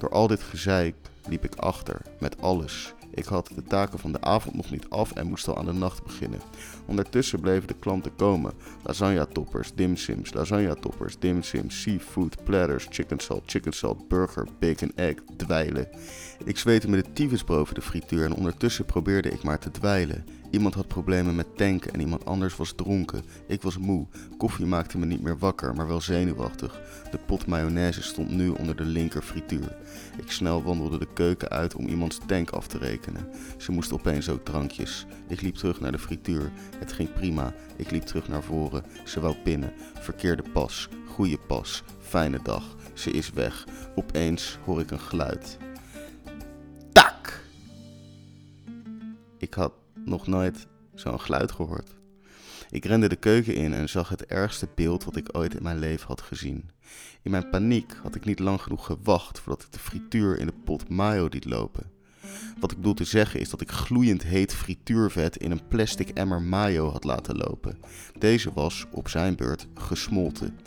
Door 0.02 0.10
al 0.10 0.26
dit 0.26 0.42
gezeik 0.42 0.94
liep 1.28 1.44
ik 1.44 1.54
achter 1.54 2.00
met 2.20 2.40
alles. 2.40 2.94
Ik 3.10 3.24
had 3.24 3.50
de 3.54 3.62
taken 3.62 3.98
van 3.98 4.12
de 4.12 4.20
avond 4.20 4.56
nog 4.56 4.70
niet 4.70 4.86
af 4.88 5.12
en 5.12 5.26
moest 5.26 5.48
al 5.48 5.56
aan 5.58 5.64
de 5.64 5.72
nacht 5.72 6.02
beginnen. 6.02 6.40
Ondertussen 6.86 7.40
bleven 7.40 7.68
de 7.68 7.74
klanten 7.78 8.16
komen. 8.16 8.52
Lasagne-toppers, 8.82 9.74
dimsims, 9.74 10.32
lasagne-toppers, 10.32 11.18
dimsims, 11.18 11.82
seafood, 11.82 12.44
platters, 12.44 12.86
chicken 12.90 13.18
salt, 13.18 13.42
chicken 13.46 13.72
salt, 13.72 14.08
burger, 14.08 14.46
bacon, 14.58 14.92
egg, 14.94 15.14
dweilen. 15.36 15.88
Ik 16.44 16.58
zweette 16.58 16.90
me 16.90 17.02
de 17.02 17.12
tyfus 17.12 17.44
boven 17.44 17.74
de 17.74 17.82
frituur 17.82 18.24
en 18.24 18.34
ondertussen 18.34 18.84
probeerde 18.84 19.30
ik 19.30 19.42
maar 19.42 19.58
te 19.58 19.70
dweilen. 19.70 20.24
Iemand 20.52 20.74
had 20.74 20.86
problemen 20.86 21.34
met 21.34 21.56
tanken 21.56 21.92
en 21.92 22.00
iemand 22.00 22.24
anders 22.24 22.56
was 22.56 22.72
dronken. 22.72 23.24
Ik 23.46 23.62
was 23.62 23.78
moe. 23.78 24.06
Koffie 24.36 24.66
maakte 24.66 24.98
me 24.98 25.06
niet 25.06 25.22
meer 25.22 25.38
wakker, 25.38 25.74
maar 25.74 25.86
wel 25.86 26.00
zenuwachtig. 26.00 26.80
De 27.10 27.18
pot 27.18 27.46
mayonaise 27.46 28.02
stond 28.02 28.30
nu 28.30 28.48
onder 28.48 28.76
de 28.76 28.84
linker 28.84 29.22
frituur. 29.22 29.76
Ik 30.16 30.30
snel 30.30 30.62
wandelde 30.62 30.98
de 30.98 31.08
keuken 31.12 31.48
uit 31.48 31.74
om 31.74 31.86
iemands 31.86 32.18
tank 32.26 32.50
af 32.50 32.66
te 32.66 32.78
rekenen. 32.78 33.28
Ze 33.56 33.72
moest 33.72 33.92
opeens 33.92 34.28
ook 34.28 34.44
drankjes. 34.44 35.06
Ik 35.28 35.40
liep 35.40 35.54
terug 35.54 35.80
naar 35.80 35.92
de 35.92 35.98
frituur. 35.98 36.52
Het 36.78 36.92
ging 36.92 37.12
prima. 37.12 37.54
Ik 37.76 37.90
liep 37.90 38.02
terug 38.02 38.28
naar 38.28 38.42
voren. 38.42 38.84
Ze 39.04 39.20
wou 39.20 39.34
pinnen. 39.44 39.72
Verkeerde 39.94 40.44
pas. 40.52 40.88
Goeie 41.06 41.38
pas. 41.46 41.82
Fijne 41.98 42.40
dag. 42.42 42.76
Ze 42.92 43.10
is 43.10 43.30
weg. 43.30 43.66
Opeens 43.94 44.58
hoor 44.64 44.80
ik 44.80 44.90
een 44.90 45.00
geluid. 45.00 45.58
Tak! 46.92 47.44
Ik 49.38 49.54
had 49.54 49.72
nog 50.04 50.26
nooit 50.26 50.66
zo'n 50.94 51.20
geluid 51.20 51.52
gehoord. 51.52 51.94
Ik 52.70 52.84
rende 52.84 53.08
de 53.08 53.16
keuken 53.16 53.54
in 53.54 53.72
en 53.72 53.88
zag 53.88 54.08
het 54.08 54.26
ergste 54.26 54.68
beeld 54.74 55.04
wat 55.04 55.16
ik 55.16 55.36
ooit 55.36 55.54
in 55.54 55.62
mijn 55.62 55.78
leven 55.78 56.06
had 56.06 56.20
gezien. 56.20 56.70
In 57.22 57.30
mijn 57.30 57.50
paniek 57.50 57.92
had 58.02 58.14
ik 58.14 58.24
niet 58.24 58.38
lang 58.38 58.60
genoeg 58.60 58.86
gewacht 58.86 59.40
voordat 59.40 59.62
ik 59.62 59.72
de 59.72 59.78
frituur 59.78 60.38
in 60.38 60.46
de 60.46 60.54
pot 60.64 60.88
mayo 60.88 61.26
liet 61.30 61.44
lopen. 61.44 61.91
Wat 62.60 62.70
ik 62.70 62.76
bedoel 62.76 62.94
te 62.94 63.04
zeggen 63.04 63.40
is 63.40 63.50
dat 63.50 63.60
ik 63.60 63.70
gloeiend 63.70 64.22
heet 64.22 64.54
frituurvet 64.54 65.36
in 65.36 65.50
een 65.50 65.66
plastic 65.68 66.08
emmer 66.08 66.42
mayo 66.42 66.90
had 66.90 67.04
laten 67.04 67.36
lopen. 67.36 67.78
Deze 68.18 68.52
was, 68.52 68.86
op 68.90 69.08
zijn 69.08 69.36
beurt, 69.36 69.66
gesmolten. 69.74 70.58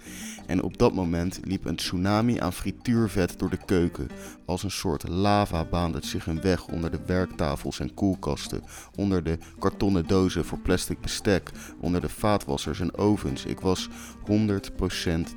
En 0.45 0.63
op 0.63 0.77
dat 0.77 0.93
moment 0.93 1.39
liep 1.43 1.65
een 1.65 1.75
tsunami 1.75 2.39
aan 2.39 2.53
frituurvet 2.53 3.39
door 3.39 3.49
de 3.49 3.65
keuken. 3.65 4.07
Als 4.45 4.63
een 4.63 4.71
soort 4.71 5.07
lava 5.07 5.65
baande 5.65 5.97
het 5.97 6.05
zich 6.05 6.27
een 6.27 6.41
weg 6.41 6.67
onder 6.67 6.91
de 6.91 6.99
werktafels 7.05 7.79
en 7.79 7.93
koelkasten, 7.93 8.63
onder 8.95 9.23
de 9.23 9.37
kartonnen 9.59 10.07
dozen 10.07 10.45
voor 10.45 10.59
plastic 10.59 11.01
bestek, 11.01 11.51
onder 11.79 12.01
de 12.01 12.09
vaatwassers 12.09 12.79
en 12.79 12.97
ovens. 12.97 13.45
Ik 13.45 13.59
was 13.59 13.89
100% 13.89 14.31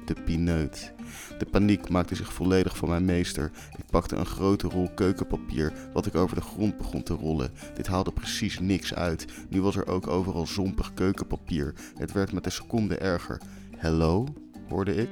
de 0.04 0.14
pineut. 0.24 0.96
De 1.38 1.46
paniek 1.46 1.88
maakte 1.88 2.14
zich 2.14 2.32
volledig 2.32 2.76
van 2.76 2.88
mijn 2.88 3.04
meester. 3.04 3.50
Ik 3.78 3.84
pakte 3.90 4.16
een 4.16 4.26
grote 4.26 4.68
rol 4.68 4.90
keukenpapier, 4.94 5.72
wat 5.92 6.06
ik 6.06 6.14
over 6.14 6.36
de 6.36 6.42
grond 6.42 6.76
begon 6.76 7.02
te 7.02 7.14
rollen. 7.14 7.50
Dit 7.74 7.86
haalde 7.86 8.12
precies 8.12 8.58
niks 8.58 8.94
uit. 8.94 9.24
Nu 9.48 9.62
was 9.62 9.76
er 9.76 9.86
ook 9.86 10.06
overal 10.06 10.46
zompig 10.46 10.94
keukenpapier. 10.94 11.74
Het 11.96 12.12
werd 12.12 12.32
met 12.32 12.44
de 12.44 12.50
seconde 12.50 12.96
erger. 12.96 13.40
Hello? 13.76 14.26
hoorde 14.68 14.94
ik. 14.94 15.10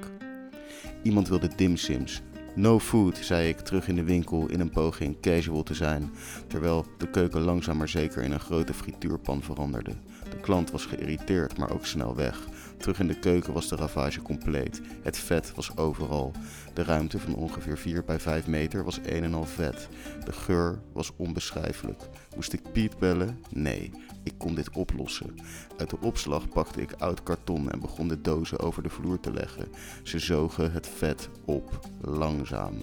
Iemand 1.03 1.29
wilde 1.29 1.50
dimsims. 1.57 2.23
No 2.57 2.79
food, 2.79 3.19
zei 3.23 3.49
ik 3.49 3.59
terug 3.59 3.88
in 3.88 3.95
de 3.95 4.05
winkel 4.05 4.49
in 4.49 4.61
een 4.61 4.71
poging 4.71 5.21
casual 5.21 5.62
te 5.62 5.75
zijn, 5.75 6.11
terwijl 6.47 6.87
de 6.99 7.11
keuken 7.11 7.41
langzaam 7.41 7.76
maar 7.76 7.88
zeker 7.88 8.23
in 8.23 8.33
een 8.33 8.41
grote 8.41 8.75
frituurpan 8.75 9.43
veranderde. 9.43 9.93
De 10.31 10.37
klant 10.41 10.71
was 10.71 10.85
geïrriteerd, 10.85 11.59
maar 11.59 11.73
ook 11.73 11.87
snel 11.87 12.15
weg. 12.15 12.49
Terug 12.78 13.00
in 13.00 13.06
de 13.06 13.18
keuken 13.18 13.52
was 13.52 13.68
de 13.68 13.76
ravage 13.76 14.23
compleet. 14.23 14.80
Het 15.02 15.18
vet 15.18 15.54
was 15.54 15.76
overal. 15.76 16.33
De 16.73 16.83
ruimte 16.83 17.18
van 17.18 17.35
ongeveer 17.35 17.78
4 17.78 18.04
bij 18.04 18.21
5 18.21 18.47
meter 18.47 18.85
was 18.85 19.00
een 19.04 19.25
en 19.25 19.35
al 19.35 19.45
vet. 19.45 19.88
De 20.25 20.33
geur 20.33 20.78
was 20.92 21.12
onbeschrijfelijk. 21.16 22.02
Moest 22.37 22.52
ik 22.52 22.73
Piet 22.73 22.99
bellen? 22.99 23.38
Nee. 23.49 23.90
Ik 24.26 24.35
kon 24.38 24.55
dit 24.55 24.71
oplossen. 24.71 25.35
Uit 25.76 25.90
de 25.90 26.00
opslag 26.00 26.49
pakte 26.49 26.81
ik 26.81 26.93
oud 26.99 27.23
karton 27.23 27.71
en 27.71 27.81
begon 27.81 28.09
de 28.09 28.21
dozen 28.21 28.59
over 28.59 28.83
de 28.83 28.88
vloer 28.88 29.21
te 29.21 29.33
leggen. 29.33 29.69
Ze 30.02 30.19
zogen 30.19 30.73
het 30.73 30.87
vet 30.87 31.28
op, 31.45 31.88
langzaam. 32.00 32.75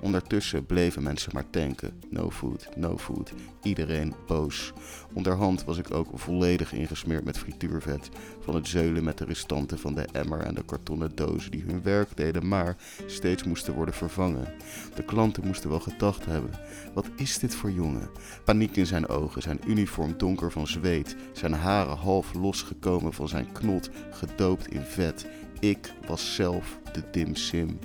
Ondertussen 0.00 0.66
bleven 0.66 1.02
mensen 1.02 1.30
maar 1.34 1.50
tanken. 1.50 2.00
No 2.08 2.30
food, 2.30 2.68
no 2.76 2.98
food. 2.98 3.32
Iedereen 3.62 4.14
boos. 4.26 4.72
Onderhand 5.12 5.64
was 5.64 5.78
ik 5.78 5.94
ook 5.94 6.18
volledig 6.18 6.72
ingesmeerd 6.72 7.24
met 7.24 7.38
frituurvet. 7.38 8.08
Van 8.40 8.54
het 8.54 8.68
zeulen 8.68 9.04
met 9.04 9.18
de 9.18 9.24
restanten 9.24 9.78
van 9.78 9.94
de 9.94 10.04
emmer 10.12 10.40
en 10.40 10.54
de 10.54 10.64
kartonnen 10.64 11.14
dozen 11.14 11.50
die 11.50 11.64
hun 11.66 11.82
werk 11.82 12.16
deden, 12.16 12.48
maar 12.48 12.76
steeds 13.06 13.44
moesten 13.44 13.74
worden 13.74 13.94
vervangen. 13.94 14.52
De 14.94 15.04
klanten 15.04 15.46
moesten 15.46 15.70
wel 15.70 15.80
gedacht 15.80 16.26
hebben: 16.26 16.50
wat 16.94 17.10
is 17.16 17.38
dit 17.38 17.54
voor 17.54 17.70
jongen? 17.70 18.10
Paniek 18.44 18.76
in 18.76 18.86
zijn 18.90 19.08
ogen, 19.08 19.42
zijn 19.42 19.60
uniform 19.66 20.14
donker 20.16 20.52
van 20.52 20.66
zweet, 20.66 21.16
zijn 21.32 21.52
haren 21.52 21.96
half 21.96 22.34
losgekomen 22.34 23.12
van 23.12 23.28
zijn 23.28 23.52
knot, 23.52 23.90
gedoopt 24.10 24.68
in 24.68 24.82
vet. 24.82 25.26
Ik 25.60 25.92
was 26.06 26.34
zelf 26.34 26.78
de 26.92 27.02
dim 27.10 27.34
sim. 27.34 27.78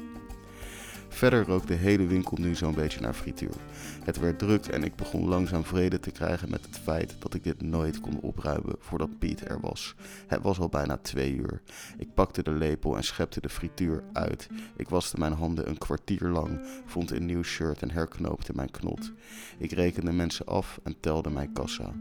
Verder 1.08 1.46
rook 1.46 1.68
de 1.68 1.74
hele 1.74 2.06
winkel 2.06 2.38
nu 2.38 2.56
zo'n 2.56 2.74
beetje 2.74 3.00
naar 3.00 3.14
frituur. 3.14 3.56
Het 4.06 4.20
werd 4.20 4.40
druk 4.40 4.66
en 4.66 4.84
ik 4.84 4.96
begon 4.96 5.28
langzaam 5.28 5.64
vrede 5.64 6.00
te 6.00 6.12
krijgen 6.12 6.50
met 6.50 6.66
het 6.66 6.78
feit 6.78 7.16
dat 7.20 7.34
ik 7.34 7.44
dit 7.44 7.62
nooit 7.62 8.00
kon 8.00 8.20
opruimen 8.20 8.76
voordat 8.80 9.20
Piet 9.20 9.50
er 9.50 9.60
was. 9.60 9.96
Het 10.28 10.42
was 10.42 10.60
al 10.60 10.70
bijna 10.70 10.98
twee 10.98 11.36
uur. 11.36 11.62
Ik 11.98 12.14
pakte 12.14 12.44
de 12.44 12.52
lepel 12.52 12.96
en 12.96 13.04
schepte 13.04 13.42
de 13.42 13.50
frituur 13.50 14.04
uit. 14.14 14.48
Ik 14.76 14.90
waste 14.90 15.20
mijn 15.20 15.34
handen 15.34 15.70
een 15.70 15.78
kwartier 15.78 16.28
lang, 16.28 16.60
vond 16.86 17.12
een 17.12 17.26
nieuw 17.26 17.44
shirt 17.44 17.82
en 17.82 17.92
herknoopte 17.92 18.54
mijn 18.56 18.72
knot. 18.72 19.12
Ik 19.58 19.72
rekende 19.72 20.12
mensen 20.12 20.46
af 20.46 20.80
en 20.84 20.96
telde 21.00 21.30
mijn 21.30 21.54
kassa. 21.54 21.94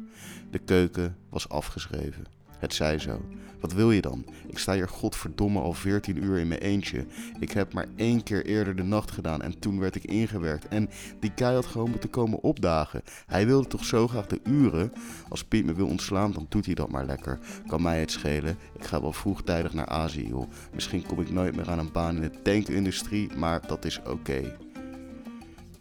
De 0.51 0.59
keuken 0.59 1.17
was 1.29 1.49
afgeschreven. 1.49 2.44
Het 2.59 2.75
zei 2.75 2.99
zo. 2.99 3.21
Wat 3.65 3.73
wil 3.73 3.91
je 3.91 4.01
dan? 4.01 4.25
Ik 4.47 4.59
sta 4.59 4.73
hier 4.73 4.89
godverdomme 4.89 5.61
al 5.61 5.73
14 5.73 6.25
uur 6.25 6.39
in 6.39 6.49
mijn 6.49 6.61
eentje. 6.61 7.07
Ik 7.41 7.51
heb 7.51 7.73
maar 7.73 7.87
één 7.97 8.23
keer 8.23 8.47
eerder 8.47 8.77
de 8.77 8.83
nacht 8.83 9.11
gedaan 9.11 9.43
en 9.43 9.59
toen 9.59 9.79
werd 9.79 9.95
ik 9.95 10.05
ingewerkt. 10.05 10.69
En 10.69 10.91
die 11.21 11.33
guy 11.35 11.55
had 11.55 11.67
gewoon 11.67 11.91
moeten 11.91 12.11
komen 12.11 12.43
opdagen. 12.43 13.03
Hij 13.27 13.47
wilde 13.47 13.69
toch 13.69 13.85
zo 13.85 14.09
graag 14.09 14.27
de 14.27 14.41
uren? 14.45 14.93
Als 15.29 15.45
Piet 15.45 15.65
me 15.65 15.75
wil 15.75 15.87
ontslaan, 15.87 16.33
dan 16.33 16.47
doet 16.49 16.67
hij 16.67 16.75
dat 16.75 16.91
maar 16.91 17.05
lekker. 17.05 17.39
Kan 17.67 17.83
mij 17.83 18.01
het 18.01 18.11
schelen. 18.11 18.59
Ik 18.79 18.85
ga 18.85 19.01
wel 19.01 19.13
vroegtijdig 19.13 19.73
naar 19.73 19.87
Azië, 19.87 20.29
joh. 20.29 20.51
Misschien 20.75 21.07
kom 21.07 21.21
ik 21.21 21.31
nooit 21.31 21.57
meer 21.57 21.71
aan 21.71 21.79
een 21.79 21.93
baan 21.93 22.17
in 22.17 22.23
de 22.23 22.43
tankindustrie, 22.43 23.37
maar 23.37 23.67
dat 23.67 23.85
is 23.85 24.01
oké. 24.07 24.57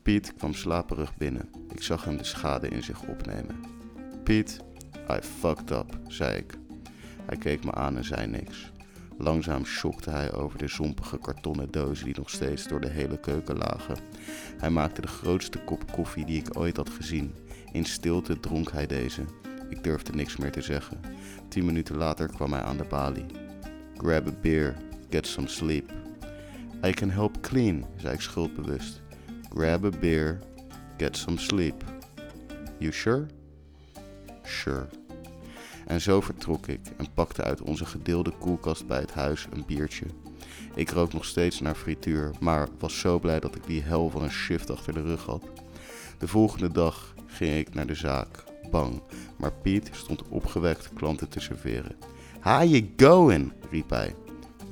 Piet 0.01 0.33
kwam 0.37 0.53
slaperig 0.53 1.17
binnen. 1.17 1.49
Ik 1.73 1.81
zag 1.81 2.05
hem 2.05 2.17
de 2.17 2.23
schade 2.23 2.67
in 2.67 2.83
zich 2.83 3.03
opnemen. 3.03 3.55
Piet, 4.23 4.59
I 5.09 5.19
fucked 5.21 5.71
up, 5.71 5.99
zei 6.07 6.37
ik. 6.37 6.61
Hij 7.25 7.37
keek 7.37 7.63
me 7.63 7.71
aan 7.71 7.97
en 7.97 8.03
zei 8.03 8.27
niks. 8.27 8.71
Langzaam 9.17 9.65
schokte 9.65 10.09
hij 10.09 10.33
over 10.33 10.57
de 10.57 10.67
zompige 10.67 11.17
kartonnen 11.17 11.71
dozen 11.71 12.05
die 12.05 12.17
nog 12.17 12.29
steeds 12.29 12.67
door 12.67 12.81
de 12.81 12.89
hele 12.89 13.19
keuken 13.19 13.57
lagen. 13.57 13.97
Hij 14.57 14.69
maakte 14.69 15.01
de 15.01 15.07
grootste 15.07 15.59
kop 15.59 15.91
koffie 15.91 16.25
die 16.25 16.39
ik 16.39 16.57
ooit 16.57 16.77
had 16.77 16.89
gezien. 16.89 17.35
In 17.71 17.85
stilte 17.85 18.39
dronk 18.39 18.71
hij 18.71 18.87
deze. 18.87 19.21
Ik 19.69 19.83
durfde 19.83 20.13
niks 20.13 20.37
meer 20.37 20.51
te 20.51 20.61
zeggen. 20.61 20.99
Tien 21.47 21.65
minuten 21.65 21.97
later 21.97 22.27
kwam 22.27 22.53
hij 22.53 22.61
aan 22.61 22.77
de 22.77 22.85
balie. 22.89 23.25
Grab 23.97 24.27
a 24.27 24.31
beer, 24.41 24.75
get 25.09 25.27
some 25.27 25.47
sleep. 25.47 25.91
I 26.85 26.91
can 26.91 27.09
help 27.09 27.41
clean, 27.41 27.85
zei 27.95 28.13
ik 28.13 28.21
schuldbewust. 28.21 29.01
Grab 29.49 29.85
a 29.85 29.89
beer, 29.99 30.39
get 30.97 31.17
some 31.17 31.37
sleep. 31.37 31.83
You 32.77 32.91
sure? 32.91 33.25
Sure. 34.43 35.02
En 35.87 36.01
zo 36.01 36.21
vertrok 36.21 36.67
ik 36.67 36.79
en 36.97 37.13
pakte 37.13 37.43
uit 37.43 37.61
onze 37.61 37.85
gedeelde 37.85 38.31
koelkast 38.31 38.87
bij 38.87 38.99
het 38.99 39.13
huis 39.13 39.47
een 39.51 39.63
biertje. 39.67 40.05
Ik 40.75 40.89
rook 40.89 41.13
nog 41.13 41.25
steeds 41.25 41.59
naar 41.59 41.75
frituur, 41.75 42.31
maar 42.39 42.67
was 42.79 42.99
zo 42.99 43.19
blij 43.19 43.39
dat 43.39 43.55
ik 43.55 43.67
die 43.67 43.81
hel 43.81 44.09
van 44.09 44.23
een 44.23 44.31
shift 44.31 44.69
achter 44.69 44.93
de 44.93 45.01
rug 45.01 45.25
had. 45.25 45.43
De 46.17 46.27
volgende 46.27 46.71
dag 46.71 47.13
ging 47.25 47.57
ik 47.57 47.73
naar 47.73 47.87
de 47.87 47.95
zaak, 47.95 48.43
bang, 48.71 49.01
maar 49.37 49.53
Piet 49.53 49.89
stond 49.91 50.27
opgewekt 50.27 50.89
klanten 50.93 51.29
te 51.29 51.39
serveren. 51.39 51.95
How 52.39 52.63
you 52.63 52.93
going? 52.97 53.53
riep 53.69 53.89
hij. 53.89 54.15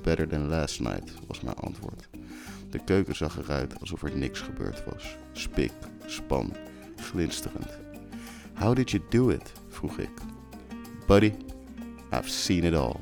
Better 0.02 0.28
than 0.28 0.48
last 0.48 0.80
night, 0.80 1.14
was 1.28 1.42
mijn 1.42 1.56
antwoord. 1.56 2.10
De 2.70 2.84
keuken 2.84 3.16
zag 3.16 3.38
eruit 3.38 3.80
alsof 3.80 4.04
er 4.04 4.18
niks 4.18 4.40
gebeurd 4.40 4.84
was. 4.86 5.16
Spik, 5.32 5.72
span, 6.06 6.56
glinsterend. 6.96 7.80
How 8.54 8.76
did 8.76 8.92
you 8.92 9.04
do 9.10 9.30
it? 9.30 9.52
vroeg 9.70 9.98
ik. 9.98 10.12
Buddy, 11.12 11.34
I've 12.14 12.30
seen 12.30 12.64
it 12.64 12.74
all. 12.74 12.96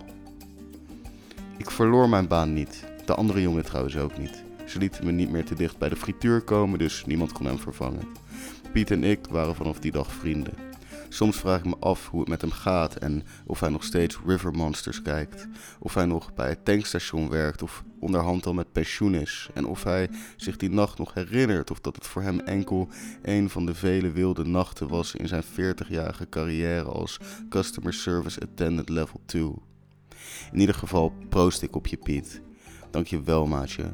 Ik 1.58 1.72
verloor 1.72 2.10
mijn 2.10 2.28
baan 2.28 2.54
niet. 2.54 2.86
De 3.06 3.16
andere 3.16 3.42
jongen 3.42 3.64
trouwens 3.64 3.98
ook 3.98 4.18
niet. 4.18 4.44
Ze 4.66 4.80
lieten 4.80 5.06
me 5.06 5.12
niet 5.12 5.30
meer 5.30 5.46
te 5.46 5.56
dicht 5.56 5.78
bij 5.78 5.90
de 5.90 5.96
frituur 5.96 6.42
komen, 6.42 6.80
dus 6.80 7.06
niemand 7.06 7.32
kon 7.32 7.46
hem 7.46 7.60
vervangen. 7.60 8.08
Piet 8.74 8.92
en 8.92 9.04
ik 9.04 9.20
waren 9.30 9.56
vanaf 9.56 9.80
die 9.80 9.92
dag 9.92 10.12
vrienden. 10.12 10.54
Soms 11.10 11.38
vraag 11.38 11.60
ik 11.60 11.66
me 11.66 11.76
af 11.80 12.10
hoe 12.10 12.20
het 12.20 12.30
met 12.30 12.42
hem 12.42 12.52
gaat 12.52 12.96
en 12.96 13.24
of 13.46 13.60
hij 13.60 13.70
nog 13.70 13.84
steeds 13.84 14.20
River 14.26 14.52
Monsters 14.52 15.02
kijkt. 15.02 15.48
Of 15.80 15.94
hij 15.94 16.06
nog 16.06 16.34
bij 16.34 16.50
het 16.50 16.66
tankstation 16.66 17.30
werkt 17.30 17.62
of 17.62 17.84
onderhand 18.00 18.46
al 18.46 18.54
met 18.54 18.72
pensioen 18.72 19.14
is. 19.14 19.50
En 19.54 19.66
of 19.66 19.84
hij 19.84 20.10
zich 20.38 20.58
die 20.58 20.70
nacht 20.70 20.98
nog 20.98 21.14
herinnert 21.14 21.72
of 21.72 21.80
dat 21.80 21.96
het 21.96 22.08
voor 22.08 22.22
hem 22.22 22.40
enkel 22.40 22.88
een 23.22 23.50
van 23.50 23.66
de 23.66 23.76
vele 23.76 24.12
wilde 24.12 24.46
nachten 24.46 24.88
was 24.88 25.16
in 25.16 25.28
zijn 25.28 25.44
40-jarige 25.44 26.30
carrière 26.30 26.90
als 26.90 27.20
Customer 27.50 27.94
Service 27.94 28.40
Attendant 28.42 28.90
Level 28.90 29.22
2. 29.26 29.54
In 30.52 30.60
ieder 30.60 30.76
geval 30.76 31.14
proost 31.30 31.62
ik 31.62 31.76
op 31.76 31.88
je 31.88 31.98
Piet. 31.98 32.42
Dank 32.92 33.08
je 33.08 33.22
wel 33.22 33.46
maatje, 33.46 33.92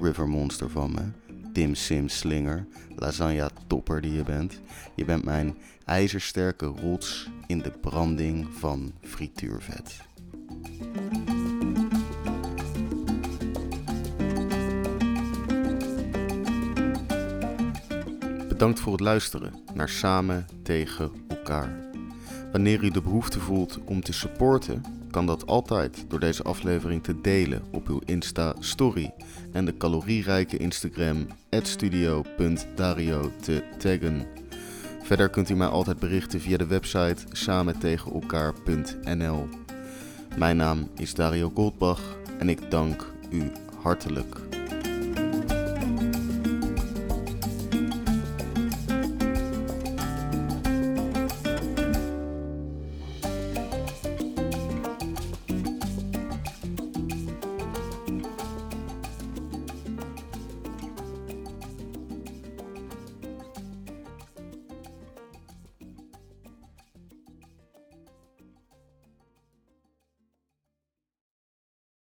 River 0.00 0.28
Monster 0.28 0.70
van 0.70 0.90
me. 0.90 1.25
Dim 1.56 1.74
Sim 1.74 2.08
slinger, 2.08 2.66
lasagne 2.96 3.50
topper 3.66 4.00
die 4.00 4.12
je 4.12 4.22
bent. 4.22 4.60
Je 4.94 5.04
bent 5.04 5.24
mijn 5.24 5.56
ijzersterke 5.84 6.66
rots 6.66 7.28
in 7.46 7.58
de 7.58 7.70
branding 7.70 8.48
van 8.58 8.92
frituurvet. 9.00 10.00
Bedankt 18.48 18.80
voor 18.80 18.92
het 18.92 19.00
luisteren 19.00 19.52
naar 19.74 19.88
Samen 19.88 20.46
tegen 20.62 21.12
elkaar. 21.28 21.90
Wanneer 22.52 22.84
u 22.84 22.90
de 22.90 23.02
behoefte 23.02 23.40
voelt 23.40 23.78
om 23.84 24.00
te 24.00 24.12
supporten, 24.12 24.82
kan 25.16 25.26
dat 25.26 25.46
altijd 25.46 26.04
door 26.08 26.20
deze 26.20 26.42
aflevering 26.42 27.02
te 27.02 27.20
delen 27.20 27.62
op 27.70 27.88
uw 27.88 28.00
Insta-story 28.04 29.12
en 29.52 29.64
de 29.64 29.76
calorierijke 29.76 30.56
Instagram 30.56 31.26
studio.dario 31.50 33.30
te 33.40 33.62
taggen. 33.78 34.26
Verder 35.02 35.28
kunt 35.28 35.50
u 35.50 35.54
mij 35.54 35.66
altijd 35.66 35.98
berichten 35.98 36.40
via 36.40 36.56
de 36.56 36.66
website 36.66 37.16
samentegenelkaar.nl. 37.32 39.48
Mijn 40.38 40.56
naam 40.56 40.88
is 40.96 41.14
Dario 41.14 41.50
Goldbach 41.54 42.16
en 42.38 42.48
ik 42.48 42.70
dank 42.70 43.12
u 43.30 43.50
hartelijk 43.82 44.36